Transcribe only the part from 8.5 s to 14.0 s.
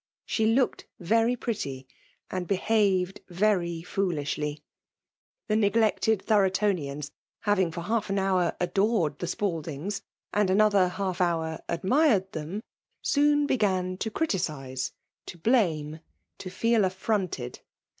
adored the ^Mkldings^ and another half hour admired them, soon began